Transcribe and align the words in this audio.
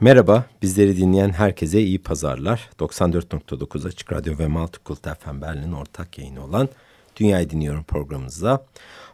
Merhaba, 0.00 0.44
bizleri 0.62 0.96
dinleyen 0.96 1.30
herkese 1.30 1.80
iyi 1.80 2.02
pazarlar. 2.02 2.70
94.9 2.78 3.88
Açık 3.88 4.12
Radyo 4.12 4.38
ve 4.38 4.46
Multikult 4.46 5.02
FM 5.02 5.40
Berlin 5.40 5.72
ortak 5.72 6.18
yayını 6.18 6.44
olan 6.44 6.68
Dünyayı 7.16 7.50
Dinliyorum 7.50 7.84
programımıza 7.84 8.66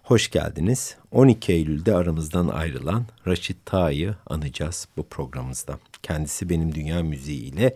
hoş 0.02 0.30
geldiniz. 0.30 0.96
12 1.12 1.52
Eylül'de 1.52 1.94
aramızdan 1.94 2.48
ayrılan 2.48 3.04
Raşit 3.26 3.66
Tağ'ı 3.66 4.16
anacağız 4.26 4.88
bu 4.96 5.02
programımızda. 5.02 5.78
Kendisi 6.02 6.48
benim 6.48 6.74
dünya 6.74 7.02
müziği 7.02 7.42
ile 7.42 7.74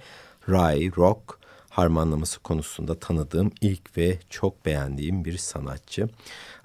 ray, 0.49 0.91
rock, 0.97 1.39
harmanlaması 1.71 2.41
konusunda 2.41 2.99
tanıdığım 2.99 3.53
ilk 3.61 3.97
ve 3.97 4.19
çok 4.31 4.67
beğendiğim 4.67 5.25
bir 5.25 5.37
sanatçı. 5.37 6.09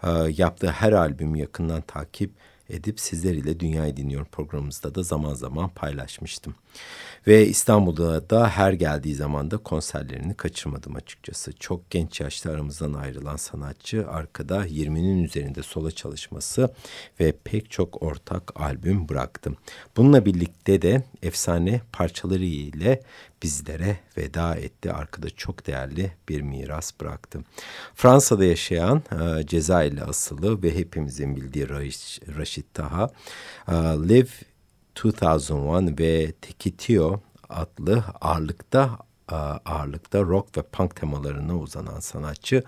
Ee, 0.03 0.09
yaptığı 0.37 0.71
her 0.71 0.91
albümü 0.91 1.39
yakından 1.39 1.81
takip 1.81 2.31
edip 2.69 2.99
sizler 2.99 3.33
ile 3.33 3.59
Dünyayı 3.59 3.97
Dinliyorum 3.97 4.27
programımızda 4.31 4.95
da 4.95 5.03
zaman 5.03 5.33
zaman 5.33 5.69
paylaşmıştım. 5.69 6.55
Ve 7.27 7.47
İstanbul'da 7.47 8.29
da 8.29 8.49
her 8.49 8.73
geldiği 8.73 9.15
zaman 9.15 9.51
da 9.51 9.57
konserlerini 9.57 10.33
kaçırmadım 10.33 10.95
açıkçası. 10.95 11.53
Çok 11.53 11.89
genç 11.89 12.21
yaşta 12.21 12.51
aramızdan 12.51 12.93
ayrılan 12.93 13.35
sanatçı 13.35 14.09
arkada 14.09 14.67
20'nin 14.67 15.23
üzerinde 15.23 15.63
sola 15.63 15.91
çalışması 15.91 16.73
ve 17.19 17.33
pek 17.43 17.71
çok 17.71 18.03
ortak 18.03 18.61
albüm 18.61 19.09
bıraktım. 19.09 19.57
Bununla 19.97 20.25
birlikte 20.25 20.81
de 20.81 21.03
efsane 21.21 21.81
parçaları 21.91 22.45
ile 22.45 23.01
bizlere 23.43 23.97
veda 24.17 24.55
etti. 24.55 24.91
Arkada 24.91 25.29
çok 25.29 25.67
değerli 25.67 26.11
bir 26.29 26.41
miras 26.41 26.99
bıraktı. 27.01 27.39
Fransa'da 27.95 28.45
yaşayan 28.45 29.03
e, 29.11 29.47
Cezayirli 29.47 30.03
asılı 30.03 30.63
ve 30.63 30.75
hepimizin 30.75 31.35
bildiği 31.35 31.69
Raşit 32.37 32.73
Taha, 32.73 33.09
e, 33.67 33.73
Live 33.73 34.52
2001 34.95 35.99
ve 35.99 36.31
Tekitio 36.31 37.19
adlı 37.49 38.03
ağırlıkta 38.21 38.99
ağırlıkta 39.65 40.21
rock 40.21 40.57
ve 40.57 40.61
punk 40.61 40.95
temalarına 40.95 41.57
uzanan 41.57 41.99
sanatçı 41.99 42.63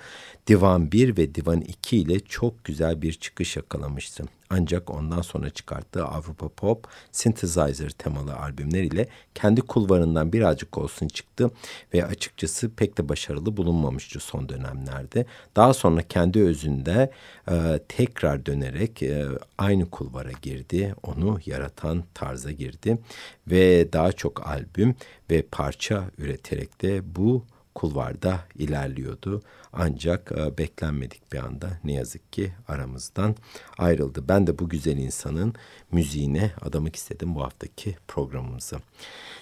Divan 0.47 0.91
1 0.91 1.17
ve 1.17 1.35
Divan 1.35 1.61
2 1.61 1.97
ile 1.97 2.19
çok 2.19 2.63
güzel 2.63 3.01
bir 3.01 3.13
çıkış 3.13 3.55
yakalamıştı. 3.55 4.23
Ancak 4.49 4.89
ondan 4.89 5.21
sonra 5.21 5.49
çıkarttığı 5.49 6.05
Avrupa 6.05 6.49
Pop, 6.49 6.87
Synthesizer 7.11 7.89
temalı 7.89 8.35
albümler 8.35 8.83
ile 8.83 9.07
kendi 9.35 9.61
kulvarından 9.61 10.33
birazcık 10.33 10.77
olsun 10.77 11.07
çıktı 11.07 11.51
ve 11.93 12.05
açıkçası 12.05 12.69
pek 12.69 12.97
de 12.97 13.09
başarılı 13.09 13.57
bulunmamıştı 13.57 14.19
son 14.19 14.49
dönemlerde. 14.49 15.25
Daha 15.55 15.73
sonra 15.73 16.01
kendi 16.01 16.43
özünde 16.43 17.11
e, 17.51 17.79
tekrar 17.87 18.45
dönerek 18.45 19.03
e, 19.03 19.25
aynı 19.57 19.89
kulvara 19.89 20.31
girdi, 20.41 20.95
onu 21.03 21.39
yaratan 21.45 22.03
tarza 22.13 22.51
girdi 22.51 22.97
ve 23.47 23.93
daha 23.93 24.11
çok 24.11 24.47
albüm 24.47 24.95
ve 25.29 25.41
parça 25.51 26.03
üreterek 26.17 26.81
de 26.81 27.15
bu 27.15 27.45
kulvarda 27.75 28.39
ilerliyordu. 28.55 29.41
Ancak 29.73 30.31
e, 30.31 30.57
beklenmedik 30.57 31.33
bir 31.33 31.37
anda 31.37 31.79
ne 31.83 31.93
yazık 31.93 32.33
ki 32.33 32.53
aramızdan 32.67 33.35
ayrıldı. 33.77 34.23
Ben 34.27 34.47
de 34.47 34.59
bu 34.59 34.69
güzel 34.69 34.97
insanın 34.97 35.53
müziğine 35.91 36.51
adamak 36.61 36.95
istedim 36.95 37.35
bu 37.35 37.43
haftaki 37.43 37.95
programımızı. 38.07 38.77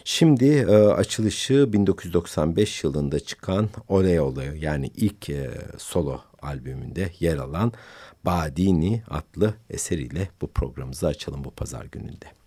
Şimdi 0.03 0.45
e, 0.45 0.75
açılışı 0.75 1.73
1995 1.73 2.83
yılında 2.83 3.19
çıkan 3.19 3.69
Oley 3.87 4.19
Oley 4.19 4.57
yani 4.59 4.91
ilk 4.95 5.29
e, 5.29 5.51
solo 5.77 6.21
albümünde 6.41 7.11
yer 7.19 7.37
alan 7.37 7.73
Badini 8.25 9.03
adlı 9.09 9.53
eseriyle 9.69 10.29
bu 10.41 10.47
programımızı 10.47 11.07
açalım 11.07 11.43
bu 11.43 11.51
pazar 11.51 11.85
gününde. 11.85 12.42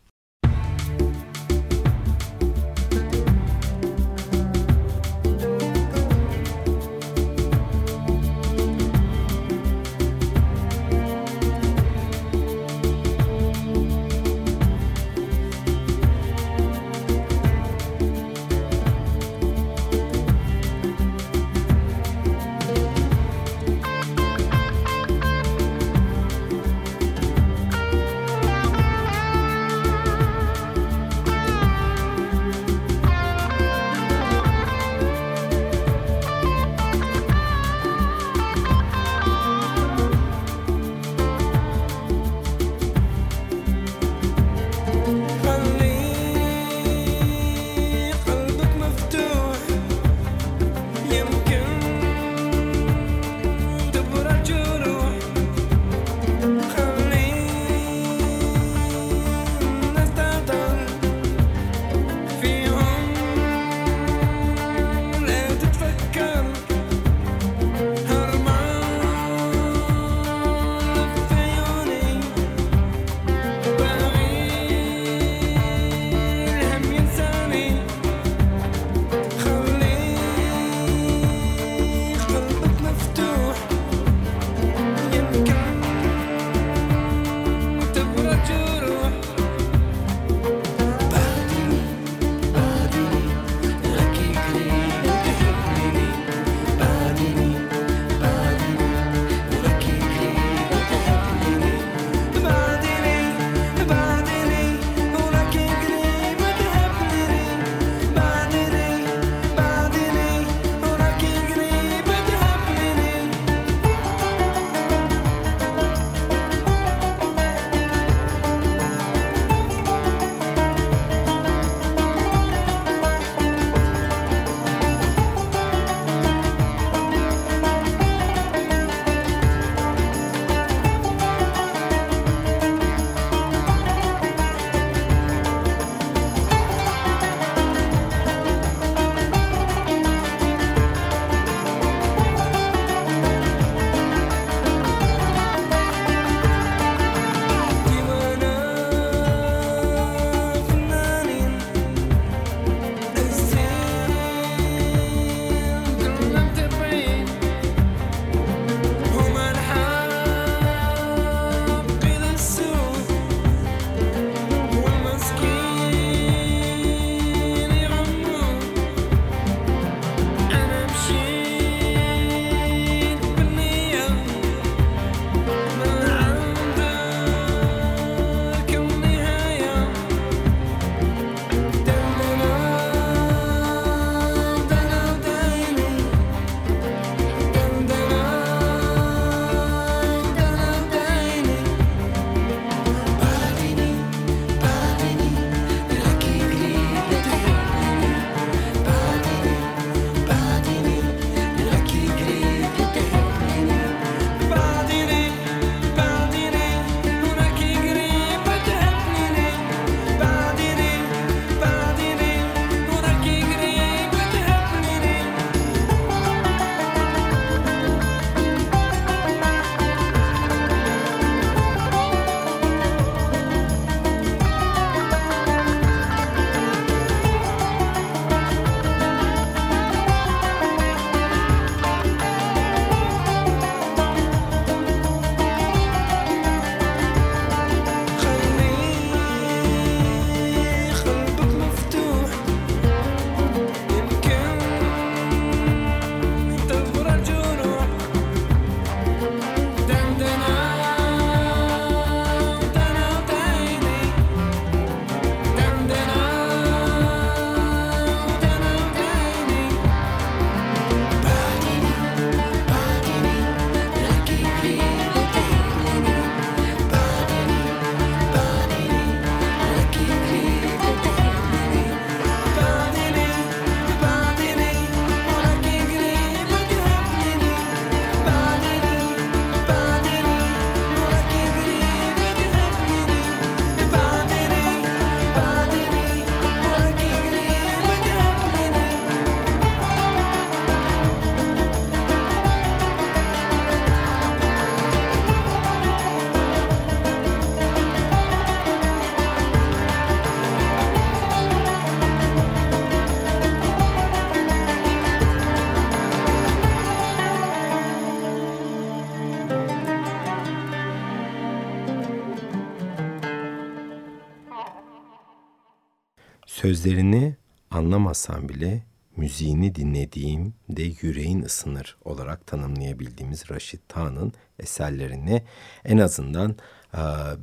Sözlerini 316.66 317.36
anlamasam 317.70 318.48
bile 318.48 318.82
müziğini 319.16 319.74
dinlediğim 319.74 320.54
de 320.68 320.82
yüreğin 321.00 321.42
ısınır 321.42 321.96
olarak 322.04 322.46
tanımlayabildiğimiz 322.46 323.50
Raşit 323.50 323.88
Tağ'ın 323.88 324.32
eserlerini 324.58 325.42
en 325.84 325.98
azından 325.98 326.56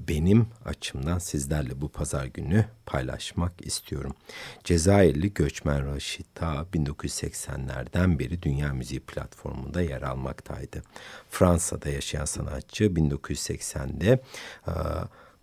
benim 0.07 0.47
açımdan 0.65 1.17
sizlerle 1.19 1.81
bu 1.81 1.89
pazar 1.89 2.25
günü 2.25 2.65
paylaşmak 2.85 3.65
istiyorum. 3.65 4.15
Cezayirli 4.63 5.33
göçmen 5.33 5.95
Raşit 5.95 6.35
Ta 6.35 6.65
1980'lerden 6.73 8.19
beri 8.19 8.41
Dünya 8.41 8.73
Müziği 8.73 8.99
platformunda 8.99 9.81
yer 9.81 10.01
almaktaydı. 10.01 10.83
Fransa'da 11.29 11.89
yaşayan 11.89 12.25
sanatçı 12.25 12.83
1980'de 12.83 14.19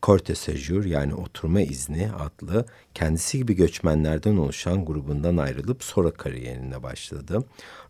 Corte 0.03 0.35
Sejur 0.35 0.85
yani 0.85 1.15
oturma 1.15 1.61
izni 1.61 2.11
adlı 2.13 2.67
kendisi 2.95 3.39
gibi 3.39 3.55
göçmenlerden 3.55 4.37
oluşan 4.37 4.85
grubundan 4.85 5.37
ayrılıp 5.37 5.85
sonra 5.85 6.11
kariyerine 6.11 6.83
başladı 6.83 7.45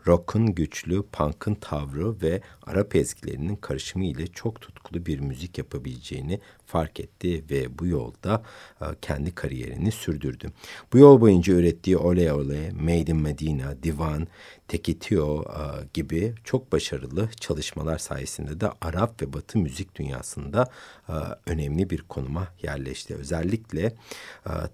rock'un 0.06 0.46
güçlü, 0.46 1.02
punk'ın 1.02 1.54
tavrı 1.54 2.20
ve 2.20 2.40
Arap 2.62 2.96
ezgilerinin 2.96 3.56
karışımı 3.56 4.04
ile 4.04 4.26
çok 4.26 4.60
tutkulu 4.60 5.06
bir 5.06 5.20
müzik 5.20 5.58
yapabileceğini 5.58 6.40
fark 6.66 7.00
etti 7.00 7.44
ve 7.50 7.78
bu 7.78 7.86
yolda 7.86 8.42
e, 8.80 8.84
kendi 9.02 9.34
kariyerini 9.34 9.92
sürdürdü. 9.92 10.50
Bu 10.92 10.98
yol 10.98 11.20
boyunca 11.20 11.54
ürettiği 11.54 11.96
Ole 11.96 12.32
Ole, 12.32 12.70
Made 12.70 13.10
in 13.12 13.16
Medina, 13.16 13.82
Divan, 13.82 14.26
Tekitio 14.68 15.42
e, 15.42 15.86
gibi 15.94 16.34
çok 16.44 16.72
başarılı 16.72 17.28
çalışmalar 17.40 17.98
sayesinde 17.98 18.60
de 18.60 18.70
Arap 18.80 19.22
ve 19.22 19.32
Batı 19.32 19.58
müzik 19.58 19.94
dünyasında 19.94 20.70
e, 21.08 21.12
önemli 21.46 21.90
bir 21.90 22.02
konuma 22.02 22.48
yerleşti. 22.62 23.14
Özellikle 23.14 23.92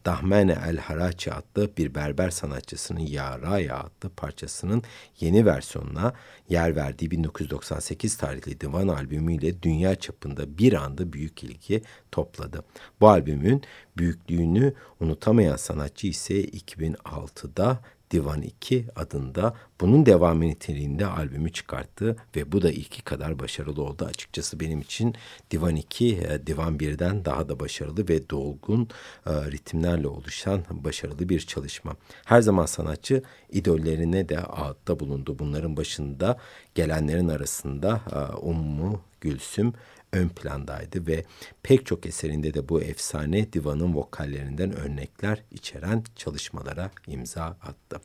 Dahmene 0.04 0.58
El 0.66 0.76
Harachi 0.76 1.32
adlı 1.32 1.70
bir 1.76 1.94
berber 1.94 2.30
sanatçısının 2.30 3.00
Ya 3.00 3.38
Raya 3.38 3.78
adlı 3.78 4.10
parçasının 4.16 4.82
yeni 5.20 5.46
versiyonuna 5.46 6.12
yer 6.48 6.76
verdiği 6.76 7.10
1998 7.10 8.16
tarihli 8.16 8.60
Divan 8.60 8.88
albümüyle 8.88 9.62
dünya 9.62 9.94
çapında 9.94 10.58
bir 10.58 10.72
anda 10.72 11.12
büyük 11.12 11.44
ilgi 11.44 11.82
topladı. 12.12 12.64
Bu 13.00 13.08
albümün 13.08 13.62
büyüklüğünü 13.96 14.74
unutamayan 15.00 15.56
sanatçı 15.56 16.06
ise 16.06 16.44
2006'da 16.44 17.80
Divan 18.10 18.42
2 18.42 18.86
adında 18.96 19.54
bunun 19.80 20.06
devam 20.06 20.40
niteliğinde 20.40 21.06
albümü 21.06 21.52
çıkarttı 21.52 22.16
ve 22.36 22.52
bu 22.52 22.62
da 22.62 22.70
ilki 22.70 23.02
kadar 23.02 23.38
başarılı 23.38 23.82
oldu. 23.82 24.04
Açıkçası 24.04 24.60
benim 24.60 24.80
için 24.80 25.14
Divan 25.50 25.76
2 25.76 26.16
e, 26.16 26.46
Divan 26.46 26.76
1'den 26.76 27.24
daha 27.24 27.48
da 27.48 27.60
başarılı 27.60 28.08
ve 28.08 28.30
dolgun 28.30 28.88
e, 29.26 29.30
ritimlerle 29.32 30.08
oluşan 30.08 30.64
başarılı 30.70 31.28
bir 31.28 31.40
çalışma. 31.40 31.96
Her 32.24 32.40
zaman 32.40 32.66
sanatçı 32.66 33.22
idollerine 33.52 34.28
de 34.28 34.38
ağıtta 34.38 35.00
bulundu. 35.00 35.38
Bunların 35.38 35.76
başında 35.76 36.38
gelenlerin 36.74 37.28
arasında 37.28 38.00
e, 38.12 38.36
Ummu 38.36 39.00
Gülsüm 39.20 39.72
ön 40.16 40.28
plandaydı 40.28 41.06
ve 41.06 41.24
pek 41.62 41.86
çok 41.86 42.06
eserinde 42.06 42.54
de 42.54 42.68
bu 42.68 42.82
efsane 42.82 43.52
divanın 43.52 43.94
vokallerinden 43.94 44.76
örnekler 44.76 45.42
içeren 45.50 46.04
çalışmalara 46.16 46.90
imza 47.06 47.44
attı. 47.44 48.00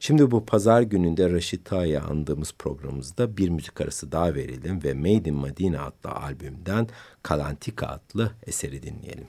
Şimdi 0.00 0.30
bu 0.30 0.46
pazar 0.46 0.82
gününde 0.82 1.30
Raşit 1.30 1.64
Tağ'ı 1.64 2.00
andığımız 2.00 2.52
programımızda 2.58 3.36
bir 3.36 3.48
müzik 3.48 3.80
arası 3.80 4.12
daha 4.12 4.34
verelim 4.34 4.82
ve 4.84 4.94
Made 4.94 5.30
in 5.30 5.40
Medina 5.42 5.84
adlı 5.84 6.10
albümden 6.10 6.88
Kalantika 7.22 7.86
adlı 7.86 8.32
eseri 8.46 8.82
dinleyelim. 8.82 9.26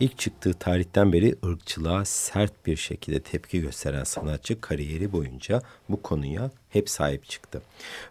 İlk 0.00 0.18
çıktığı 0.18 0.54
tarihten 0.54 1.12
beri 1.12 1.36
ırkçılığa 1.44 2.04
sert 2.04 2.66
bir 2.66 2.76
şekilde 2.76 3.20
tepki 3.20 3.60
gösteren 3.60 4.04
sanatçı 4.04 4.60
kariyeri 4.60 5.12
boyunca 5.12 5.62
bu 5.88 6.02
konuya 6.02 6.50
hep 6.70 6.90
sahip 6.90 7.28
çıktı. 7.28 7.62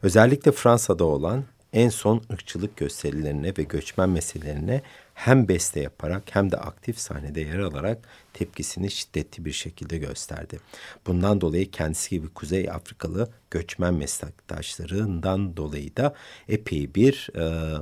Özellikle 0.03 0.51
Fransa'da 0.51 1.05
olan 1.05 1.43
en 1.73 1.89
son 1.89 2.23
ırkçılık 2.33 2.77
gösterilerine 2.77 3.53
ve 3.57 3.63
göçmen 3.63 4.09
meselelerine 4.09 4.81
hem 5.13 5.47
beste 5.47 5.79
yaparak 5.79 6.23
hem 6.31 6.51
de 6.51 6.57
aktif 6.57 6.99
sahnede 6.99 7.41
yer 7.41 7.59
alarak 7.59 7.97
tepkisini 8.33 8.91
şiddetli 8.91 9.45
bir 9.45 9.51
şekilde 9.51 9.97
gösterdi. 9.97 10.59
Bundan 11.07 11.41
dolayı 11.41 11.71
kendisi 11.71 12.09
gibi 12.09 12.29
Kuzey 12.29 12.69
Afrikalı 12.69 13.29
göçmen 13.51 13.93
meslektaşlarından 13.93 15.57
dolayı 15.57 15.95
da 15.95 16.15
epey 16.49 16.95
bir 16.95 17.29
e, 17.35 17.75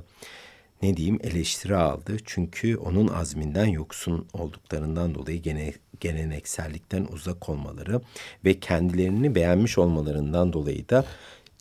ne 0.81 0.97
diyeyim 0.97 1.19
eleştiri 1.23 1.75
aldı. 1.75 2.17
Çünkü 2.25 2.77
onun 2.77 3.07
azminden 3.07 3.65
yoksun 3.65 4.27
olduklarından 4.33 5.15
dolayı 5.15 5.41
gene, 5.41 5.73
geleneksellikten 5.99 7.07
uzak 7.13 7.49
olmaları 7.49 8.01
ve 8.45 8.59
kendilerini 8.59 9.35
beğenmiş 9.35 9.77
olmalarından 9.77 10.53
dolayı 10.53 10.89
da 10.89 11.05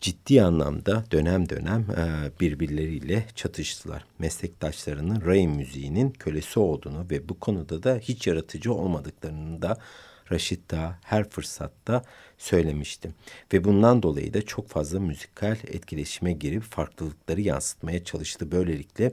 ciddi 0.00 0.42
anlamda 0.42 1.04
dönem 1.10 1.48
dönem 1.48 1.80
e, 1.80 2.30
birbirleriyle 2.40 3.26
çatıştılar. 3.34 4.04
Meslektaşlarının 4.18 5.26
Ray 5.26 5.46
müziğinin 5.46 6.10
kölesi 6.10 6.60
olduğunu 6.60 7.06
ve 7.10 7.28
bu 7.28 7.40
konuda 7.40 7.82
da 7.82 7.96
hiç 7.96 8.26
yaratıcı 8.26 8.74
olmadıklarını 8.74 9.62
da 9.62 9.78
Raşit 10.32 10.70
Dağ 10.70 10.98
her 11.04 11.28
fırsatta 11.28 12.02
söylemişti. 12.38 13.10
Ve 13.52 13.64
bundan 13.64 14.02
dolayı 14.02 14.34
da 14.34 14.42
çok 14.42 14.68
fazla 14.68 15.00
müzikal 15.00 15.56
etkileşime 15.66 16.32
girip 16.32 16.62
farklılıkları 16.62 17.40
yansıtmaya 17.40 18.04
çalıştı. 18.04 18.52
Böylelikle 18.52 19.12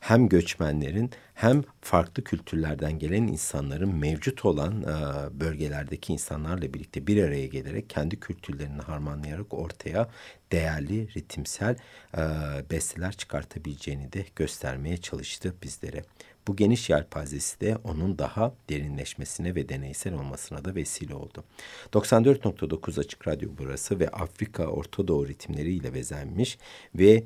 hem 0.00 0.28
göçmenlerin 0.28 1.10
hem 1.34 1.62
farklı 1.80 2.24
kültürlerden 2.24 2.98
gelen 2.98 3.22
insanların 3.22 3.94
mevcut 3.94 4.44
olan 4.44 4.82
e, 4.82 5.40
bölgelerdeki 5.40 6.12
insanlarla 6.12 6.74
birlikte 6.74 7.06
bir 7.06 7.22
araya 7.24 7.46
gelerek 7.46 7.90
kendi 7.90 8.20
kültürlerini 8.20 8.82
harmanlayarak 8.82 9.54
ortaya 9.54 10.08
değerli 10.52 11.14
ritimsel 11.14 11.76
e, 12.16 12.20
besteler 12.70 13.12
çıkartabileceğini 13.12 14.12
de 14.12 14.24
göstermeye 14.36 14.96
çalıştı 14.96 15.54
bizlere. 15.62 16.04
Bu 16.48 16.56
geniş 16.56 16.90
yelpazesi 16.90 17.60
de 17.60 17.76
onun 17.84 18.18
daha 18.18 18.54
derinleşmesine 18.70 19.54
ve 19.54 19.68
deneysel 19.68 20.14
olmasına 20.14 20.64
da 20.64 20.74
vesile 20.74 21.14
oldu. 21.14 21.44
94.9 21.92 23.00
Açık 23.00 23.28
Radyo 23.28 23.50
burası 23.58 24.00
ve 24.00 24.08
Afrika 24.08 24.66
Orta 24.66 25.08
Doğu 25.08 25.28
ritimleriyle 25.28 25.94
bezenmiş 25.94 26.58
ve 26.94 27.24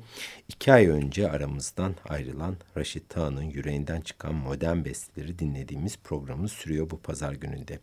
iki 0.49 0.73
ay 0.73 0.87
önce 0.87 1.31
aramızdan 1.31 1.95
ayrılan 2.09 2.55
Raşit 2.77 3.09
Tağ'ın 3.09 3.41
yüreğinden 3.41 4.01
çıkan 4.01 4.35
modern 4.35 4.85
besteleri 4.85 5.39
dinlediğimiz 5.39 5.97
programı 5.97 6.49
sürüyor 6.49 6.89
bu 6.89 6.99
pazar 6.99 7.33
gününde. 7.33 7.79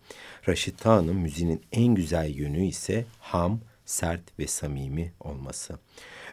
Raşit 0.48 0.78
Tağ'ın 0.78 1.16
müziğinin 1.16 1.62
en 1.72 1.94
güzel 1.94 2.34
yönü 2.34 2.64
ise 2.64 3.04
ham, 3.20 3.60
sert 3.84 4.38
ve 4.38 4.46
samimi 4.46 5.12
olması. 5.20 5.78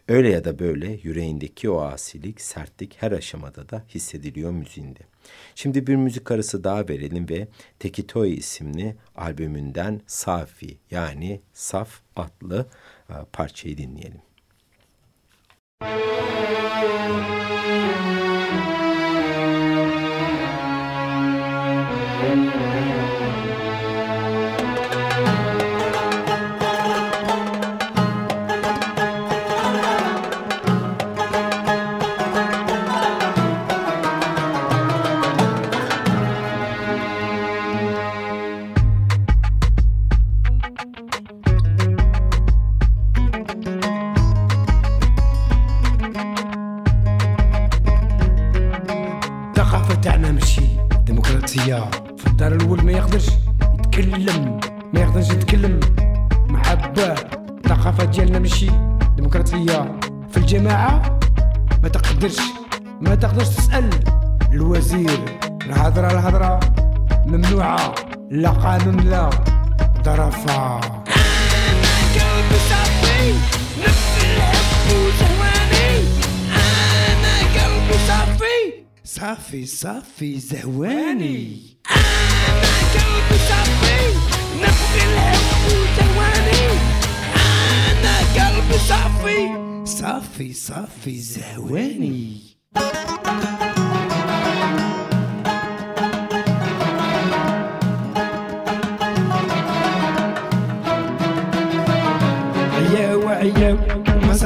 Öyle 0.07 0.29
ya 0.29 0.43
da 0.43 0.59
böyle 0.59 0.99
yüreğindeki 1.03 1.69
o 1.69 1.81
asilik, 1.81 2.41
sertlik 2.41 2.95
her 2.99 3.11
aşamada 3.11 3.69
da 3.69 3.83
hissediliyor 3.89 4.51
müziğinde. 4.51 4.99
Şimdi 5.55 5.87
bir 5.87 5.95
müzik 5.95 6.31
arası 6.31 6.63
daha 6.63 6.87
verelim 6.87 7.29
ve 7.29 7.47
Tekitoy 7.79 8.33
isimli 8.33 8.95
albümünden 9.15 10.01
Safi 10.07 10.77
yani 10.91 11.41
Saf 11.53 12.01
adlı 12.15 12.65
e, 13.09 13.13
parçayı 13.33 13.77
dinleyelim. 13.77 14.21
لا 16.77 17.56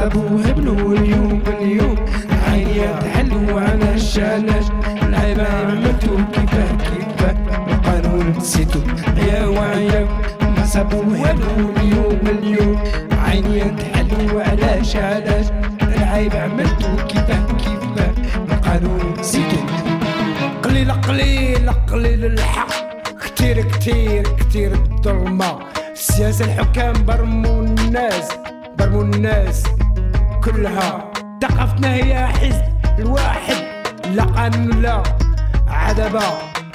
أبوها 0.01 0.51
بنو 0.51 0.93
اليوم 0.93 1.43
اليوم 1.47 1.95
عيني 2.47 2.87
تحلو 3.01 3.57
على 3.57 3.93
الشالات 3.93 4.65
العيبة 5.03 5.43
عملتو 5.43 6.17
كيفاه 6.33 6.71
كيفاه. 6.77 7.35
القانون 7.73 8.33
نسيتو. 8.37 8.79
يا 9.17 9.45
وعيا 9.45 10.07
ما 10.41 10.65
سابوها 10.65 11.31
بنو 11.31 11.69
اليوم 11.77 12.19
اليوم 12.25 12.83
عيني 13.11 13.59
تحلو 13.59 14.39
على 14.39 14.79
الشالات 14.79 15.47
العيب 15.81 16.35
عملتو 16.35 16.95
كيفاه 17.07 17.45
كيفاه. 17.61 18.13
القانون 18.51 19.13
نسيتو. 19.19 19.57
قليل 20.63 20.91
قليل 20.91 21.69
قليل 21.69 22.25
الحق. 22.25 22.71
كتير 23.25 23.61
كتير 23.61 24.23
كتير 24.39 24.71
الظلمة. 24.71 25.59
السياسة 25.93 26.45
الحكام 26.45 26.93
برمو 27.05 27.61
الناس 27.61 28.27
برمو 28.79 29.01
الناس. 29.01 29.63
كلها 30.45 31.11
ثقافتنا 31.41 31.93
هي 31.93 32.27
حزب 32.27 32.63
الواحد 32.99 33.55
لا 34.15 34.23
قانون 34.23 34.81
لا 34.81 35.03
عدبة 35.67 36.23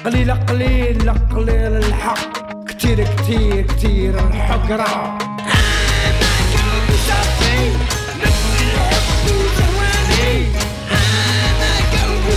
قليلة 0.05 0.35
قليل 0.35 1.11
قليل 1.11 1.77
الحق 1.77 2.65
كتير 2.69 3.05
كتير 3.05 3.67
كتير 3.67 4.27
الحقرة 4.29 5.19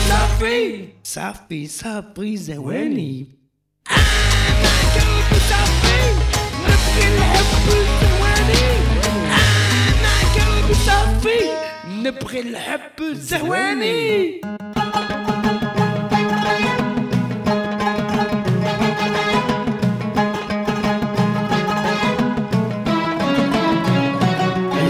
صافي 0.09 0.87
صافي 1.03 1.67
صافي 1.67 2.37
زواني 2.37 3.27
أنا 3.91 3.97
قلبي 4.95 5.39
صافي 5.49 5.99
نبغي 6.61 7.07
الحب 7.17 7.67
الزواني 7.67 8.69
صافي 10.73 11.39
نبغي 12.03 12.39
الحب 12.39 13.13
زهواني 13.13 14.41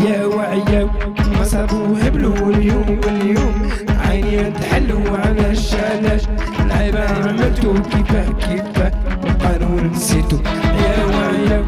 يا 0.05 0.41
عياو 0.41 0.89
ما 1.37 1.43
صابو 1.43 1.95
هبلو 1.95 2.33
اليوم 2.49 2.99
اليوم 3.07 3.69
عيني 4.07 4.51
تحلو 4.51 4.99
على 5.15 5.53
علاش 5.73 6.23
العيبة 6.65 7.03
عملتو 7.09 7.73
كيفاه 7.73 8.29
كيفاه 8.31 8.91
القانون 9.23 9.91
نسيتو 9.91 10.37
يا 10.83 10.93
عياو 11.29 11.63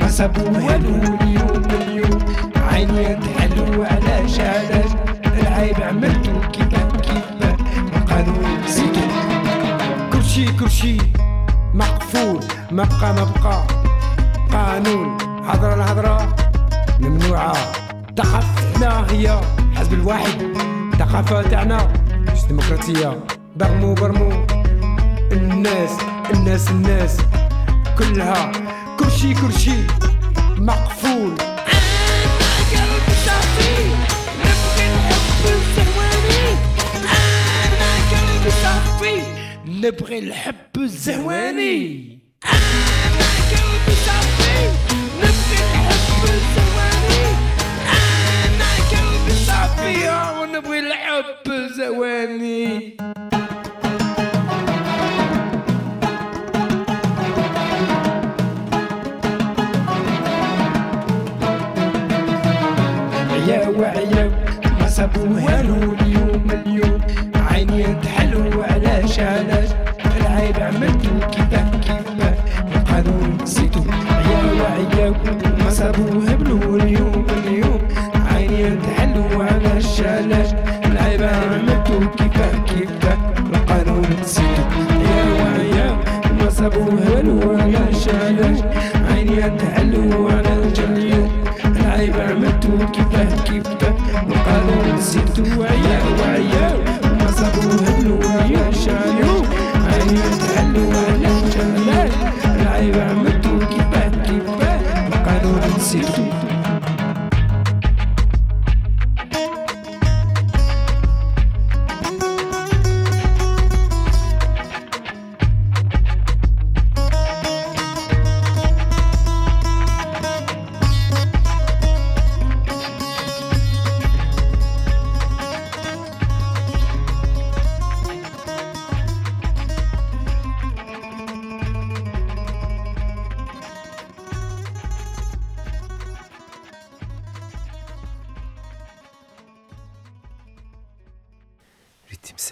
ما 0.00 0.08
صابو 0.08 0.40
هبلو 0.58 1.25
ما 12.76 12.84
بقى 12.84 13.14
ما 13.14 13.24
بقى 13.24 13.66
قانون. 14.52 15.18
هضرة 15.44 15.74
الهضرة 15.74 16.36
ممنوعة. 17.00 17.72
ثقافتنا 18.16 19.06
هي. 19.10 19.40
حزب 19.76 19.92
الواحد. 19.92 20.42
الثقافة 20.92 21.42
تاعنا 21.42 21.92
مش 22.12 22.44
ديمقراطية. 22.48 23.24
برمو 23.56 23.94
برمو. 23.94 24.46
الناس 25.32 25.90
الناس 26.34 26.70
الناس. 26.70 27.18
كلها. 27.98 28.52
كرشي 28.98 29.34
كرشي. 29.34 29.86
مقفول. 30.58 31.34
أنا 31.40 31.86
قلب 32.72 33.08
نبغي 34.44 34.86
الحب 34.92 35.44
الزهواني 35.44 36.58
أنا 37.64 37.92
قلب 38.12 38.46
نبغي 39.66 40.18
الحب 40.18 40.76
الزهواني. 40.76 42.15
ونبغي 50.56 50.78
الحب 50.78 51.52
الزهواني 51.52 52.96
يا 63.48 63.68
وعيا 63.68 64.30
ما 64.80 64.88
سابوها 64.88 65.62
له 65.62 65.96
اليوم 66.00 66.46
اليوم. 66.50 67.00
عيني 67.34 67.94
تحلو 67.94 68.62
علاش 68.62 69.20
علاش 69.20 69.68
العيب 70.16 70.56
عملتو 70.60 71.28
كيفاه 71.32 71.70
كيفاه 71.70 72.34
القانون 72.76 73.38
نسيتو. 73.42 73.84
يا 74.30 74.40
وعيا 74.60 75.10
ما 75.58 75.70
سابوها 75.70 76.25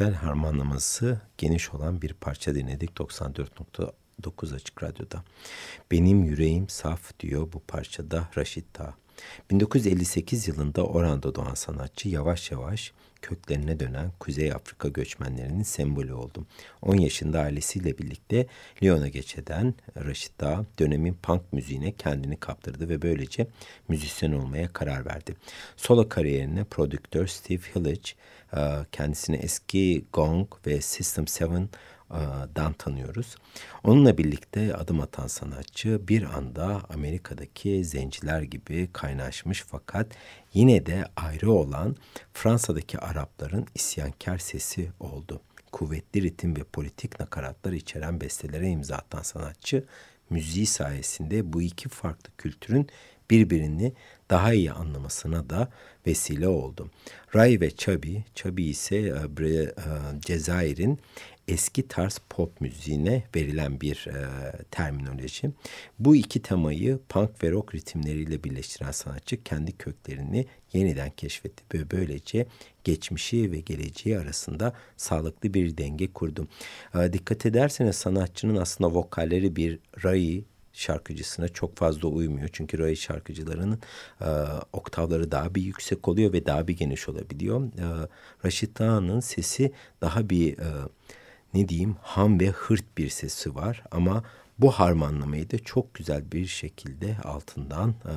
Ritimsel 0.05 0.27
harmanlaması 0.29 1.21
geniş 1.39 1.75
olan 1.75 2.03
bir 2.03 2.13
parça 2.13 2.55
dinledik 2.55 2.91
94.9 2.91 4.55
Açık 4.55 4.83
Radyo'da. 4.83 5.25
Benim 5.91 6.25
yüreğim 6.25 6.69
saf 6.69 7.21
diyor 7.21 7.53
bu 7.53 7.61
parçada 7.61 8.29
Raşit 8.39 8.79
Dağ. 8.79 8.95
1958 9.51 10.49
yılında 10.49 10.87
Oranda 10.87 11.35
doğan 11.35 11.55
sanatçı 11.55 12.09
yavaş 12.09 12.51
yavaş 12.51 12.93
köklerine 13.23 13.81
dönen 13.81 14.13
Kuzey 14.21 14.53
Afrika 14.53 14.89
göçmenlerinin 14.89 15.63
sembolü 15.63 16.13
oldu. 16.13 16.47
10 16.83 16.97
yaşında 16.97 17.41
ailesiyle 17.41 17.99
birlikte 17.99 18.47
Lyon'a 18.83 19.09
geç 19.09 19.39
eden 19.39 19.75
Raşit 19.97 20.41
Dağ 20.41 20.65
dönemin 20.79 21.15
punk 21.23 21.53
müziğine 21.53 21.93
kendini 21.93 22.37
kaptırdı 22.37 22.89
ve 22.89 23.03
böylece 23.03 23.47
müzisyen 23.89 24.33
olmaya 24.33 24.73
karar 24.73 25.07
verdi. 25.07 25.37
Solo 25.77 26.09
kariyerine 26.09 26.65
prodüktör 26.65 27.27
Steve 27.27 27.63
Hillage 27.75 28.11
kendisini 28.93 29.37
eski 29.37 30.05
Gong 30.13 30.49
ve 30.67 30.81
System 30.81 31.25
7 31.41 31.69
dan 32.57 32.73
tanıyoruz. 32.73 33.37
Onunla 33.85 34.19
birlikte 34.19 34.75
adım 34.75 35.01
atan 35.01 35.27
sanatçı 35.27 36.09
bir 36.09 36.23
anda 36.23 36.83
Amerika'daki 36.89 37.85
zenciler 37.85 38.43
gibi 38.43 38.89
kaynaşmış 38.93 39.65
fakat 39.69 40.07
yine 40.55 40.87
de 40.87 41.05
ayrı 41.17 41.53
olan 41.53 41.97
Fransa'daki 42.33 42.99
Arapların 42.99 43.67
isyankar 43.75 44.39
sesi 44.39 44.91
oldu. 45.01 45.41
Kuvvetli 45.73 46.23
ritim 46.23 46.57
ve 46.57 46.65
politik 46.65 47.21
nakaratlar 47.21 47.73
içeren 47.73 48.21
bestelere 48.21 48.71
imza 48.71 48.97
atan 48.97 49.23
sanatçı 49.23 49.85
müziği 50.31 50.67
sayesinde 50.67 51.53
bu 51.53 51.63
iki 51.63 51.89
farklı 51.89 52.31
kültürün 52.39 52.89
birbirini 53.31 53.93
daha 54.31 54.53
iyi 54.53 54.73
anlamasına 54.73 55.51
da 55.51 55.69
vesile 56.07 56.49
oldu. 56.49 56.91
Ray 57.35 57.61
ve 57.61 57.71
Chabi, 57.71 58.25
Chabi 58.35 58.65
ise 58.65 59.15
Cezayir'in 60.21 60.99
eski 61.49 61.89
tarz 61.89 62.21
pop 62.31 62.61
müziğine 62.61 63.23
verilen 63.37 63.81
bir 63.81 64.07
e, 64.09 64.27
terminoloji. 64.71 65.51
Bu 65.99 66.17
iki 66.17 66.43
temayı 66.43 66.99
punk 67.09 67.45
ve 67.45 67.51
rock 67.51 67.75
ritimleriyle 67.75 68.45
birleştiren 68.45 68.91
sanatçı 68.91 69.43
kendi 69.43 69.73
köklerini 69.73 70.47
yeniden 70.73 71.11
keşfetti 71.11 71.79
ve 71.79 71.91
böylece 71.91 72.47
geçmişi 72.85 73.53
ve 73.53 73.61
geleceği 73.61 74.19
arasında 74.19 74.73
sağlıklı 74.97 75.55
bir 75.55 75.77
denge 75.77 76.13
kurdu. 76.13 76.49
E, 76.95 77.13
dikkat 77.13 77.47
ederseniz 77.47 77.97
sanatçının 77.97 78.57
aslında 78.57 78.95
vokalleri 78.95 79.57
bir 79.57 79.79
Ray, 80.05 80.45
şarkıcısına 80.75 81.49
çok 81.49 81.77
fazla 81.77 82.09
uymuyor. 82.09 82.49
Çünkü 82.53 82.79
Ray 82.79 82.97
şarkıcılarının 82.97 83.79
e, 84.21 84.29
oktavları 84.73 85.31
daha 85.31 85.55
bir 85.55 85.63
yüksek 85.63 86.09
oluyor 86.09 86.33
ve 86.33 86.47
daha 86.47 86.69
bir 86.69 86.77
geniş 86.77 87.09
olabiliyor. 87.09 87.63
E, 87.63 88.09
Raşit 88.45 88.79
Dağ'ın 88.79 89.21
sesi 89.21 89.73
daha 90.01 90.31
bir 90.31 90.59
e, 90.59 90.69
ne 91.55 91.69
diyeyim 91.69 91.97
ham 92.03 92.41
ve 92.41 92.49
hırt 92.49 92.99
bir 92.99 93.09
sesi 93.09 93.55
var 93.55 93.85
ama 93.91 94.25
bu 94.59 94.71
harmanlamayı 94.71 95.51
da 95.51 95.59
çok 95.59 95.95
güzel 95.95 96.33
bir 96.33 96.47
şekilde 96.47 97.17
altından 97.25 97.91
e, 97.91 98.15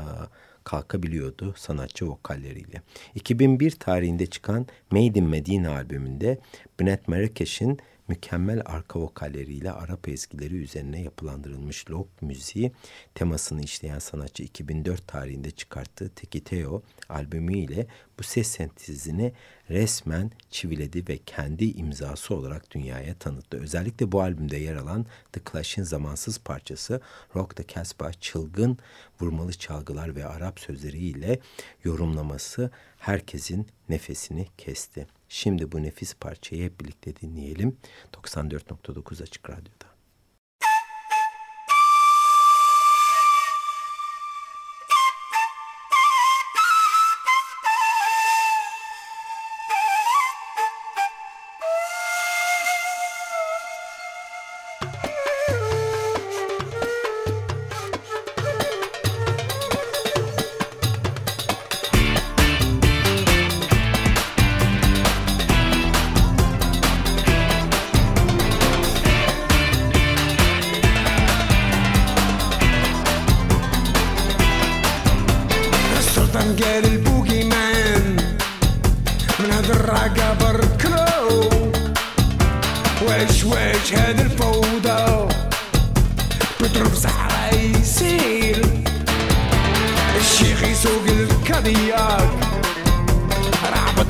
kalkabiliyordu 0.64 1.54
sanatçı 1.58 2.08
vokalleriyle. 2.08 2.82
2001 3.16 3.72
tarihinde 3.72 4.26
çıkan 4.26 4.68
Made 4.92 5.20
in 5.20 5.26
Medina 5.26 5.72
albümünde 5.72 6.40
Bennett 6.80 7.08
Marrakeş'in 7.08 7.80
mükemmel 8.08 8.62
arka 8.66 9.00
vokalleriyle 9.00 9.72
Arap 9.72 10.10
ezgileri 10.10 10.56
üzerine 10.56 11.02
yapılandırılmış 11.02 11.92
lok 11.92 12.22
müziği 12.22 12.72
temasını 13.16 13.62
işleyen 13.62 14.00
sanatçı 14.00 14.44
2004 14.44 15.08
tarihinde 15.08 15.52
çıkarttığı 15.52 16.10
Tekiteo 16.10 16.82
albümüyle 17.10 17.88
bu 18.20 18.24
ses 18.24 18.48
sentezini 18.48 19.34
resmen 19.70 20.32
çiviledi 20.50 21.08
ve 21.08 21.18
kendi 21.18 21.66
imzası 21.66 22.36
olarak 22.36 22.72
dünyaya 22.72 23.16
tanıttı. 23.16 23.58
Özellikle 23.58 24.12
bu 24.12 24.22
albümde 24.22 24.58
yer 24.58 24.76
alan 24.76 25.06
The 25.34 25.42
Clash'in 25.52 25.84
zamansız 25.84 26.40
parçası 26.40 27.02
Rock 27.36 27.56
the 27.56 27.64
Casbah 27.68 28.14
çılgın 28.22 28.78
vurmalı 29.22 29.54
çalgılar 29.54 30.16
ve 30.16 30.26
Arap 30.26 30.60
sözleriyle 30.60 31.40
yorumlaması 31.84 32.72
herkesin 32.98 33.68
nefesini 33.90 34.48
kesti. 34.58 35.17
Şimdi 35.30 35.72
bu 35.72 35.84
nefis 35.84 36.16
parçayı 36.16 36.64
hep 36.64 36.82
birlikte 36.82 37.16
dinleyelim. 37.16 37.78
94.9 38.14 39.24
Açık 39.24 39.50
Radyo'da. 39.50 39.77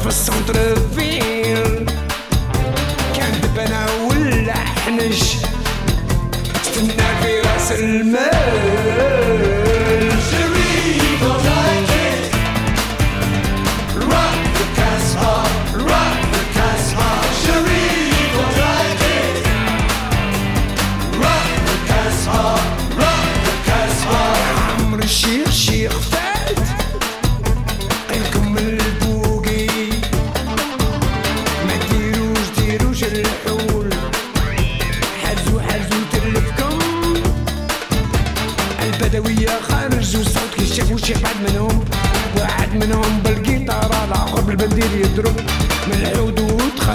في 0.08 0.14
السنتر 0.14 0.76
فيل 0.96 1.86
كان 3.16 3.42
دبنا 3.42 3.86
ولا 4.10 4.54
حنش 4.54 5.36
استنى 6.62 7.08
في 7.22 7.42
راس 7.42 7.72
المال. 7.72 8.87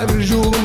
Arjuna. 0.03 0.62